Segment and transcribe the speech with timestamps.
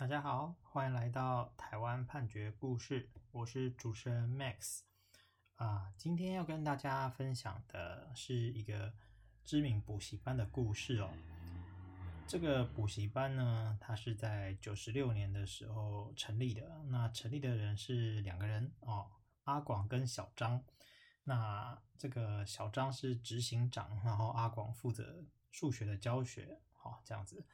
[0.00, 4.80] 大家好，欢迎来到台湾判决故事，我是主持人 Max
[5.56, 5.92] 啊。
[5.98, 8.94] 今天要跟大家分享的是一个
[9.44, 11.10] 知名补习班的故事哦。
[12.26, 16.82] 这个补习班呢，它是在九十六年的时候成立的。
[16.88, 19.06] 那成立的人是两个人哦，
[19.44, 20.64] 阿广跟小张。
[21.24, 27.46] 那这个小张是执行长，然后阿广负责数学的教学，好、哦，这样子。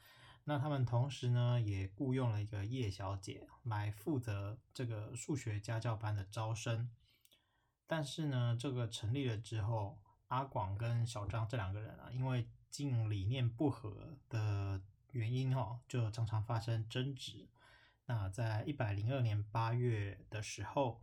[0.49, 6.89] 那他们同时呢，也雇佣了一个叶小姐来负责这个数学家教班的招生。
[7.85, 17.49] 但是呢，这个成立了之后，阿广跟小张这两个人啊，因为经营理念不合的原因哈，就常常发生争执。
[18.05, 21.03] 那在一百零二年八月的时候，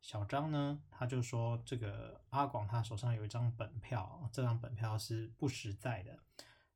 [0.00, 6.16] 小张呢，他就说这个阿广他手上有一张本票，这张本票是不实在的，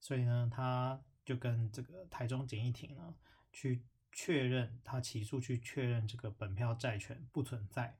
[0.00, 1.00] 所以呢，他。
[1.28, 3.14] 就跟这个台中简易庭呢，
[3.52, 7.98] 去确认他起诉去确认这个本票债权不存在。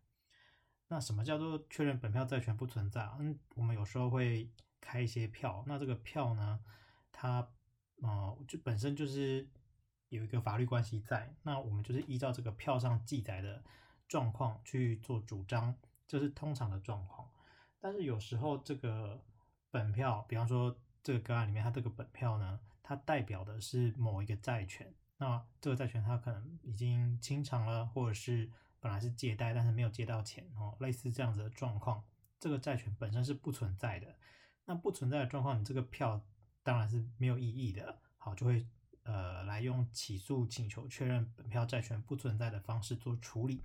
[0.86, 3.18] 那什么叫做确认本票债权不存在啊？
[3.20, 6.58] 嗯，我们有时候会开一些票，那这个票呢，
[7.12, 7.46] 它
[8.00, 9.46] 呃就本身就是
[10.08, 13.62] 有一个法律关系在，那我们就是依照这个票上记载的
[14.08, 17.30] 状况去做主张，这是通常的状况。
[17.78, 19.22] 但是有时候这个
[19.70, 20.74] 本票，比方说。
[21.00, 24.92] 这个个案里面，它这个本票呢，它代表的是某一个债权。
[25.16, 32.04] 那这个债权它可能已经清偿了，或者是本来是借贷，但是没有借到钱哦，类似这样子的状况。
[32.38, 34.14] 这个债权本身是不存在的。
[34.64, 36.22] 那不存在的状况，你这个票
[36.62, 37.98] 当然是没有意义的。
[38.16, 38.66] 好，就会
[39.02, 43.64] 呃来用起诉请求确认本票债权不存在的方式做处理。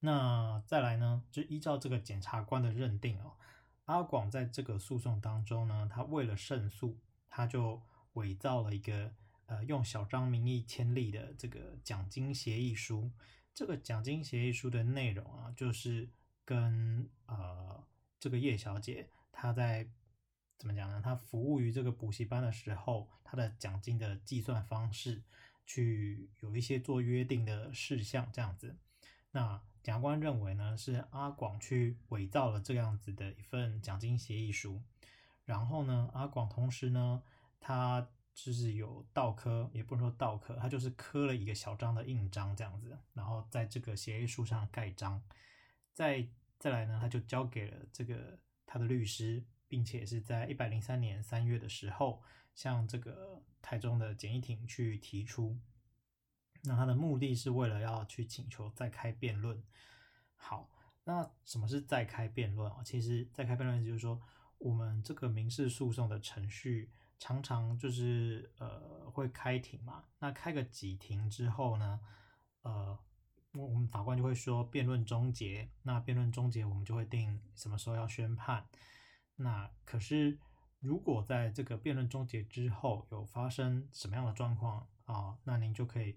[0.00, 3.32] 那再来呢，就依照这个检察官的认定哦。
[3.86, 6.96] 阿广在这个诉讼当中呢，他为了胜诉，
[7.28, 7.82] 他就
[8.14, 9.14] 伪造了一个
[9.46, 13.10] 呃用小张名义签立的这个奖金协议书。
[13.54, 16.08] 这个奖金协议书的内容啊，就是
[16.44, 17.84] 跟呃
[18.20, 19.88] 这个叶小姐她在
[20.56, 21.00] 怎么讲呢？
[21.02, 25.22] 她服务于这个补习班的时候，她的奖金的计算方式
[25.66, 28.76] 去有一些做约定的事项这样子。
[29.32, 34.82] 那检察官认为呢，是阿广去伪造了这样子的一份奖金协议书，
[35.48, 37.22] 然后呢，阿广同时呢，
[37.58, 45.22] 他就是有倒刻，也不能说倒刻，他就是刻了一个小张的印章这样子，然后在这个协议书上盖章，
[45.94, 46.28] 再
[46.58, 52.22] 再来呢，他就交给了这个他的律师，并且是在一百零三年三月的时候，
[52.54, 55.58] 向这个台中的简易庭去提出。
[56.64, 59.62] 那他的目的是为了要去请求再开辩论。
[60.36, 60.68] 好，
[61.04, 62.82] 那什么是再开辩论啊？
[62.84, 64.20] 其实再开辩论就是说，
[64.58, 70.04] 我们这个民事诉讼的程序常常就是呃会开庭嘛。
[70.18, 72.00] 那开个几庭之后呢，
[72.62, 72.98] 呃，
[73.54, 75.68] 我们法官就会说辩论终结。
[75.82, 78.66] 那辩论终结，我们就会定什么时候要宣判。
[79.36, 80.38] 那可是
[80.80, 86.16] 如果在这个辩论终结之后有发生什么样的状况啊，那您就可以。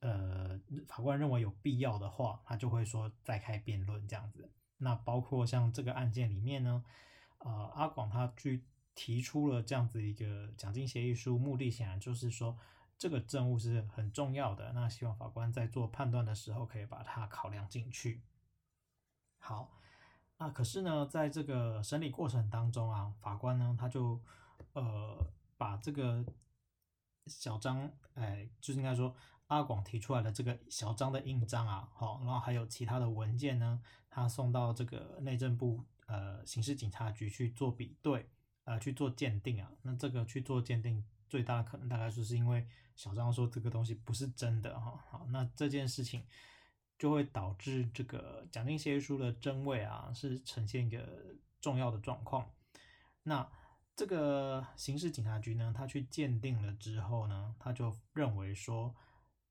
[0.00, 4.50] 呃，法官认为有必要的话，他就会说再开辩论这样子。
[4.76, 6.84] 那包括像这个案件里面呢，
[7.44, 12.58] 呃，阿广他去提出了这样子一个奖金协议书，目的显然就是说
[12.98, 14.72] 这个证物是很重要的。
[14.72, 18.20] 那希望法官在做判断的时候可以把它考量进去。
[19.38, 19.70] 好，
[20.38, 24.20] 那可是呢，在这个审理过程当中啊，法官呢他就
[24.72, 26.24] 呃把这个。
[27.26, 29.16] 小张，哎，就是应该说
[29.46, 38.28] 阿广提出来的这个小张的印章啊，好，然后还有其他的文件呢，他送到这个内政部呃刑事警察局去做比对，
[38.64, 39.70] 呃去做鉴定啊。
[39.82, 46.24] 那这个去做鉴定最大的可能大概就是因为小张说这个东西不是真的哈，好，那这件事情
[46.98, 52.50] 就会导致这个奖金协议书的真伪啊是呈现一个重要的状况，
[53.22, 53.48] 那。
[53.96, 58.92] 这个刑事警察局呢，他去鉴定了之后呢，他就认为说，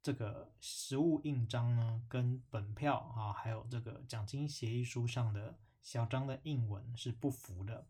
[0.01, 7.85] 这个实物印章呢，跟本票啊，还有这个奖金协议书上的小张的印文是不符的。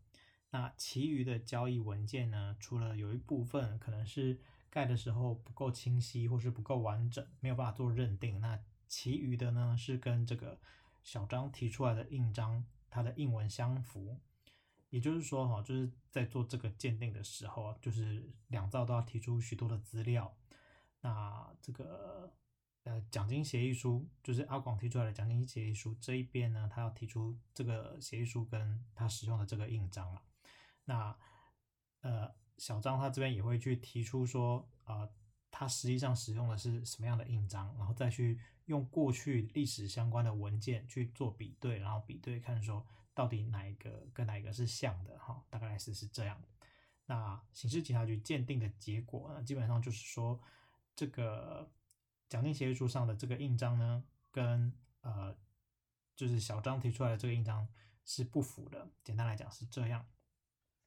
[0.50, 4.38] 那其余的交易文件呢，除了有一部分可能是
[4.68, 8.40] 盖的时候不够清晰，或是不够完整，没有办法做认定。
[8.40, 10.60] 那其余的呢，是跟这个
[11.02, 14.20] 小张提出来的印章，它的印文相符。
[14.90, 20.32] 也就是说，哈，就是在做这个鉴定的时候，就是两造都要提出许多的资料。
[21.00, 22.32] 那这个
[22.84, 30.22] 呃奖金协议书，就是阿广提出来的奖金协议书这一边呢，他要提出这个协议书跟他使用的这个印章了。
[30.84, 31.16] 那
[32.02, 35.10] 呃小张他这边也会去提出说，呃，
[35.50, 46.40] 他实际上使用的是什么样的印章，然后再去用过去历史相关的文件去做比对，然后比对看说到底哪一个跟哪一个是像的哈，大概是是这样。
[47.06, 50.40] 那刑事警察局鉴定的结果呢，基本上就是说，
[50.94, 51.70] 这个
[52.34, 54.02] 奖金协议书上的这个印章呢，
[54.32, 54.72] 跟
[55.02, 55.32] 呃，
[56.16, 57.68] 就是小张提出来的这个印章
[58.04, 58.88] 是不符的。
[59.04, 60.04] 简单来讲是这样。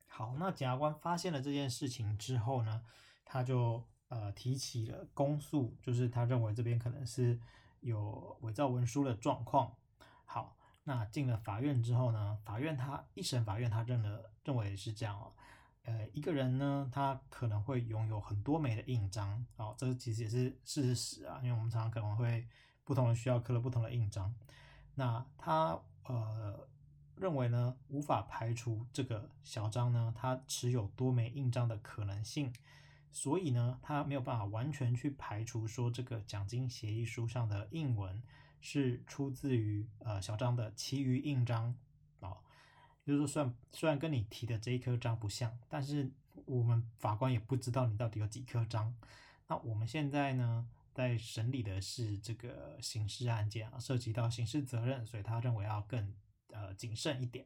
[0.07, 2.83] 好，那检察官发现了这件事情之后呢，
[3.23, 7.39] 他就呃提起了公诉，就是他认为这边可能是
[7.79, 9.73] 有伪造文书的状况。
[10.25, 15.31] 好，那进了法院之后呢，法院他一审法院他认了认为是这样哦。
[15.87, 22.45] 呃，一个人呢，他可能会拥有很多枚的印章，哦，这其实也是事实啊，因为我们常常可能会
[22.83, 24.35] 不同的需要刻了不同的印章，
[24.95, 26.67] 那他呃
[27.15, 32.51] 认为呢，无法排除这个小张呢，他持有多枚印章的可能性，
[33.09, 38.21] 所以呢，他没有办法完全去排除说这个奖金协议书上的印文
[38.59, 41.73] 是出自于呃小张的其余印章。
[43.07, 46.11] 就是说，虽然虽然跟你提的这一颗章不像，但是
[46.45, 48.93] 我们法官也不知道你到底有几颗章。
[49.47, 56.13] 那我们现在呢，在审理的是这个刑事案件啊，涉及到刑事责任，所以他认为要更
[56.49, 57.45] 呃谨慎一点。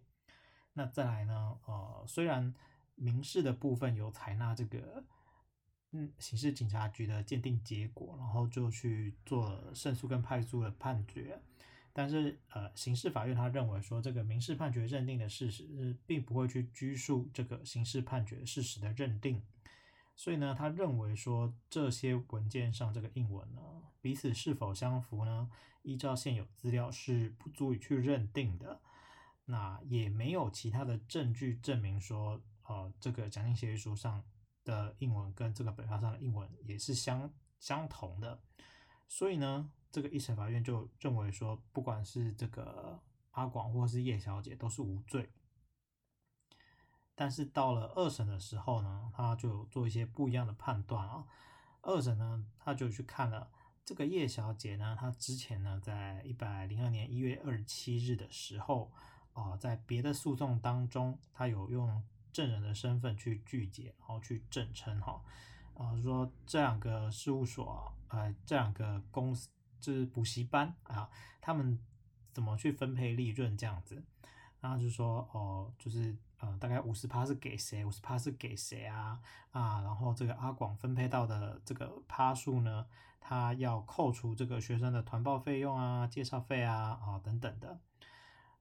[0.74, 2.52] 那再来呢，呃，虽然
[2.96, 5.04] 民事的部分有采纳这个
[5.92, 11.40] 嗯刑事警察局的鉴定结果，然后就去做胜诉跟败诉的判决。
[11.94, 19.42] 但是，呃，刑事法院他认为说，这个民事判决认定的事实并不会去拘束这个刑事判决事实的认定，
[20.16, 23.62] 所以呢，他认为说这些文件上这个印文呢，
[24.00, 25.50] 彼此是否相符呢？
[25.82, 28.80] 依照现有资料是不足以去认定的，
[29.46, 34.24] 那也没有其他的证据证明说，呃，这个奖金协议书上
[34.64, 37.30] 的印文跟这个本票上的印文也是相
[37.60, 38.40] 相同的，
[39.10, 39.70] 所以呢。
[39.92, 43.00] 这个一审法院就认为说，不管是这个
[43.32, 45.30] 阿广或是叶小姐都是无罪。
[47.14, 51.26] 但是到了二审的时候呢，他就做一些不一样的判断啊。
[51.82, 53.52] 二审呢，他就去看了
[53.84, 58.92] 这个叶小姐呢，她之前呢，在一百零二年一月二十七日的时候
[59.34, 65.22] 啊，在别的诉讼当中，她有用证人的身份去拒结，然后去证称哈
[65.76, 69.50] 啊，说这两个事务所，呃，这两个公司。
[69.81, 71.10] 就是补习班啊，
[71.42, 71.78] 他们
[72.31, 74.01] 怎么去分配利润这样子？
[74.62, 79.19] 然后就说哦，就是呃，大概五十趴是给谁，五十趴是给谁啊
[79.51, 82.86] 啊，然后这个阿广分配到的这个趴数呢，
[83.19, 87.80] 他要扣除这个学生的团报费用啊、介绍费啊啊等等的。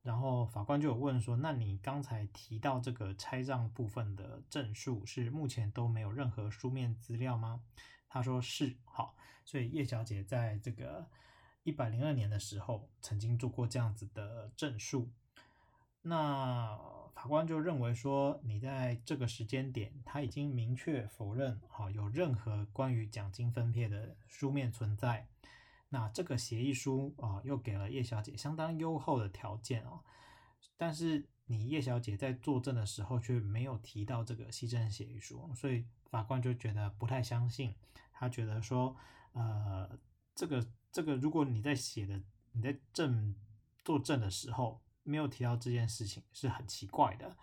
[0.03, 7.61] 然后法官就有问说，那你刚才提到这个拆账部分的证述是目前都没有任何书面资料吗？
[8.11, 9.15] 他说是，好。
[9.43, 11.09] 所以叶小姐在这个
[11.63, 15.11] 一百零二年的时候，曾经做过这样子的证述。
[16.03, 16.79] 那
[17.15, 25.27] 法官就认为说，你在这个时间点，他已经明确否认哈有任何关于奖金分配的书面存在。
[25.89, 30.01] 那这个协议书啊，又给了叶小姐相当优厚的条件啊。
[30.77, 37.75] 但是你叶小姐在作证的时候却没有提到这个携赠协议书，所以法官就觉得不太相信。
[38.13, 38.97] 他觉得说。
[39.33, 39.89] 呃，
[40.35, 43.33] 这个这个，如果你在写的你在证
[43.85, 47.37] 作证的时候没有提到这件事情，是很奇怪的。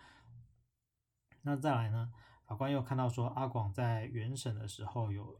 [1.44, 2.12] 那再来呢，
[2.46, 5.40] 法官又看到说阿广在原审的时候有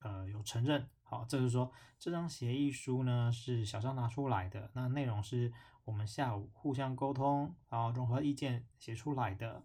[0.00, 5.50] 呃有承认，好，这就是说这张协议书呢是小张拿出来的，那内容是
[5.86, 9.64] 我们下午互相沟通，然后综合意见写出来的，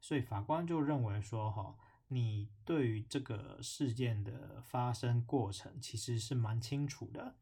[0.00, 1.76] 所以法官就认为说哈。
[2.10, 7.34] 你对于这个事件的发生过程其实是蛮清楚的。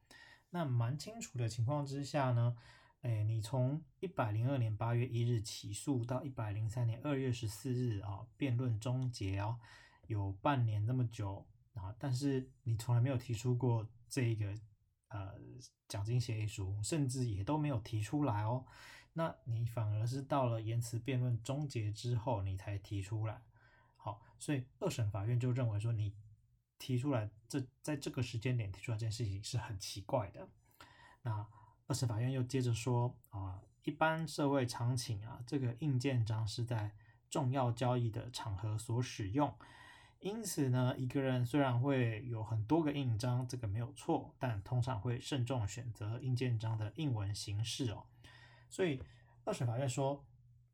[0.50, 2.56] 那蛮清楚的情况之下呢，
[3.02, 9.60] 诶，你从一百零二年八月一日起诉到一百零三年二月十四日啊，辩论终结哦，
[10.08, 14.52] 有半年那么久啊，但是你从来没有提出过这个
[15.08, 15.34] 呃
[15.88, 18.64] 奖金协议书，甚至也都没有提出来哦。
[19.12, 23.42] 那你反而是到了言辞辩论终结之后，你才提出来。
[23.96, 26.12] 好，所以二审法院就认为说，你
[26.78, 30.48] 提出来这在这个时间点提出来这件事情是很奇怪的。
[31.22, 31.46] 那
[31.86, 36.92] 二审法院又接着说啊，一般社会常情啊，这个印鉴章是在
[37.30, 39.52] 重要交易的场合所使用，
[40.20, 48.04] 因此呢，一个人虽然会有很多个印章，这个没有错，但通常会慎重选择印鉴章的印文形式哦。
[48.70, 49.02] 所以
[49.44, 50.24] 二审法院说。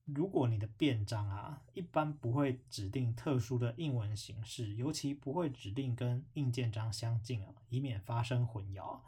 [0.05, 8.99] 如果你的便章啊，一般不会指定特殊的印文形式，尤其不会指定跟印鉴章相近啊，以免发生混淆。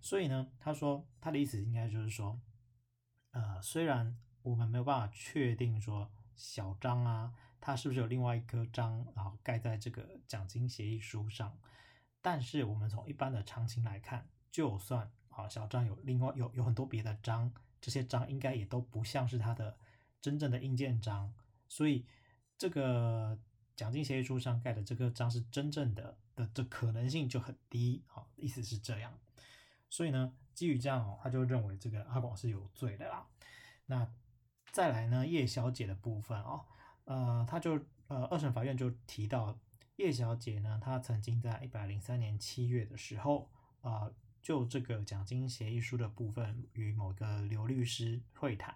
[0.00, 2.38] 所以呢，他说他的意思应该就是说，
[3.32, 7.34] 呃，虽然我们没有办法确定说小章啊，
[7.66, 11.58] 他是不是有另外一颗章，然后盖在这个奖金协议书上，
[12.22, 19.76] 但是我们从一般的常情来看，就算啊小张有另外有有很多别的章，这些章应该也都不像是他的。
[20.22, 21.32] 真正的印鉴章，
[21.68, 22.04] 所以
[22.58, 23.38] 这个
[23.76, 29.16] 奖金协议书上盖的这个章是真正的的这可能性就很低，啊，意思是这样。
[29.88, 33.28] 所以呢，基于这样哦，他就认为这个阿广是有罪的啦。
[33.86, 34.10] 那
[34.72, 36.64] 再来呢，叶小姐的部分哦，
[37.06, 39.58] 呃，他就呃二审法院就提到
[39.96, 44.10] 叶小姐呢，她曾经在一百零三年七月的时候啊、
[44.42, 48.74] 就这个奖金协议书的部分与某个刘律师会谈。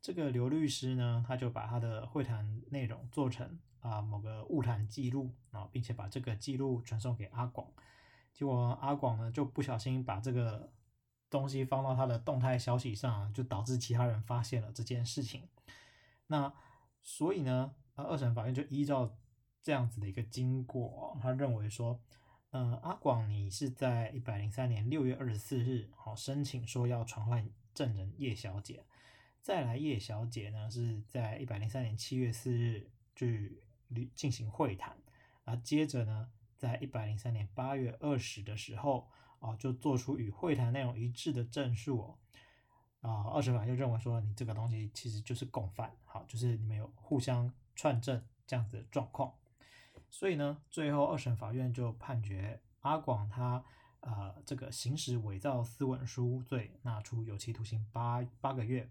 [0.00, 7.66] 这个刘律师呢，他就把他的会谈内容做成啊、某个晤谈记录啊，并且把这个记录传送给阿广。
[8.32, 10.70] 结果阿广呢就不小心把这个
[11.28, 15.48] 东西放到他的动态消息上，就导致其他人发现了这件事情。
[16.26, 16.52] 那
[17.02, 19.16] 所以呢，呃，二审法院就依照
[19.62, 22.00] 这样子的一个经过，他认为说，
[22.50, 28.84] 呃，阿广你是在一百零三年六月二十四日好申请说要传唤证人叶小姐。
[29.42, 33.62] 再来叶小姐呢，是在一百零三年七月四日去
[34.14, 34.96] 进行会谈，
[35.44, 42.18] 啊，接着呢，在一百零三年八月二十的时候，啊，就做出与会谈内容一致的证述哦，
[43.00, 49.34] 啊，二审法就认为说你这个东西其实就是共犯，好，就是你们有互相串证这样子的状况，
[50.10, 53.64] 所以呢，最后二审法院就判决阿广他
[54.00, 58.90] 啊这个行使伪造私文书罪，那处有期徒刑八八个月。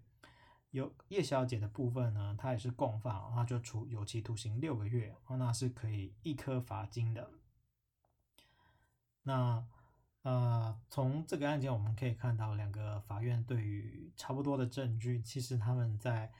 [0.72, 7.28] 有叶小姐的部分呢，她也是共犯，她就处有期徒刑六个月，那是可以一颗罚金的。
[9.24, 9.64] 那
[10.22, 16.32] 呃，从这个案件我们可以看到，两个法院对于差不多的证据，其实他们在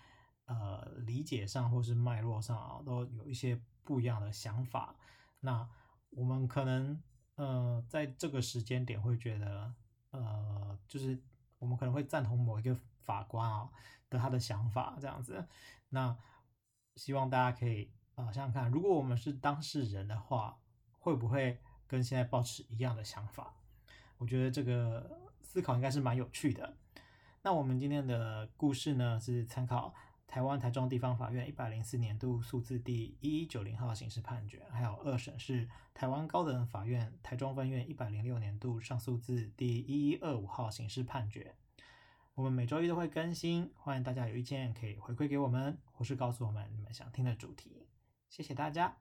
[0.46, 4.94] 呃理解上或是脉络上啊，都有一些不一样的想法。
[5.40, 5.68] 那
[6.10, 7.02] 我们可能
[7.36, 9.74] 呃在这个时间点会觉得，
[10.10, 11.18] 呃，就是
[11.58, 13.70] 我们可能会赞同某一个法官啊。
[14.10, 15.46] 的他的想法这样子，
[15.90, 16.18] 那
[16.96, 20.58] 希望大家可以啊、呃、想想看，如果我们是当事人的话，
[20.98, 23.54] 会不会跟现在抱持一样的想法？
[24.20, 26.76] 我觉得这个思考应该是蛮有趣的。
[27.40, 29.94] 那我们今天的故事呢，是参考
[30.26, 41.54] 台湾台中地方法院一百零四年度诉字第一一九零号刑事判决，还有二审是台湾高等法院台中分院一百零六年度上诉字第一一二五号刑事判决。
[42.34, 47.86] 我们每周一都会更新，欢迎大家有意见可以回馈给我们，或是告诉我们你们想听的主题。
[48.28, 48.98] 谢谢大家。